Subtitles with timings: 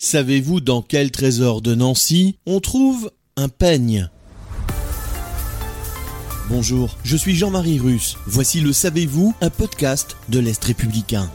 [0.00, 4.08] Savez-vous dans quel trésor de Nancy on trouve un peigne?
[6.48, 8.16] Bonjour, je suis Jean-Marie Russe.
[8.26, 11.28] Voici le Savez-vous, un podcast de l'Est républicain.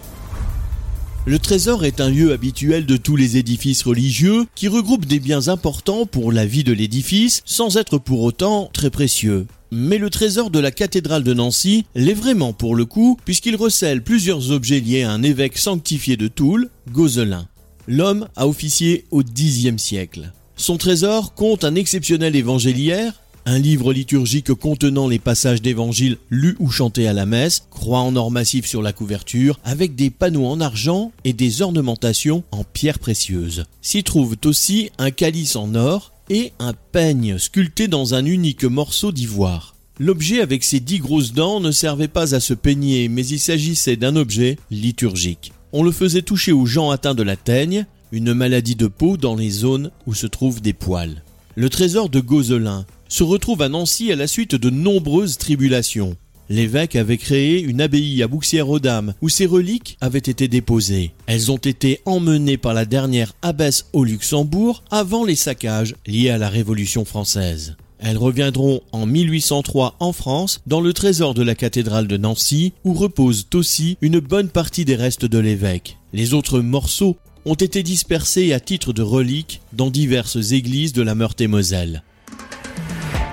[1.25, 5.49] Le trésor est un lieu habituel de tous les édifices religieux qui regroupe des biens
[5.49, 9.45] importants pour la vie de l'édifice sans être pour autant très précieux.
[9.71, 14.03] Mais le trésor de la cathédrale de Nancy l'est vraiment pour le coup puisqu'il recèle
[14.03, 17.47] plusieurs objets liés à un évêque sanctifié de Toul, Gozelin.
[17.87, 20.31] L'homme a officié au Xe siècle.
[20.55, 26.69] Son trésor compte un exceptionnel évangéliaire, un livre liturgique contenant les passages d'évangile lus ou
[26.69, 30.61] chantés à la messe, croix en or massif sur la couverture, avec des panneaux en
[30.61, 33.65] argent et des ornementations en pierres précieuses.
[33.81, 39.11] S'y trouvent aussi un calice en or et un peigne sculpté dans un unique morceau
[39.11, 39.75] d'ivoire.
[39.99, 43.97] L'objet avec ses dix grosses dents ne servait pas à se peigner, mais il s'agissait
[43.97, 48.75] d'un objet liturgique on le faisait toucher aux gens atteints de la teigne, une maladie
[48.75, 51.23] de peau dans les zones où se trouvent des poils.
[51.55, 56.15] Le trésor de Gozelin se retrouve à Nancy à la suite de nombreuses tribulations.
[56.49, 61.11] L'évêque avait créé une abbaye à Bouxières-aux-Dames où ses reliques avaient été déposées.
[61.25, 66.37] Elles ont été emmenées par la dernière abbesse au Luxembourg avant les saccages liés à
[66.37, 67.75] la Révolution française.
[68.05, 72.93] Elles reviendront en 1803 en France dans le trésor de la cathédrale de Nancy où
[72.93, 75.97] repose aussi une bonne partie des restes de l'évêque.
[76.11, 77.15] Les autres morceaux
[77.45, 82.03] ont été dispersés à titre de reliques dans diverses églises de la Meurthe-et-Moselle.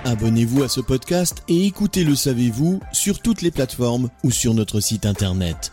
[0.04, 4.78] Abonnez-vous à ce podcast et écoutez Le Savez-vous sur toutes les plateformes ou sur notre
[4.78, 5.72] site internet.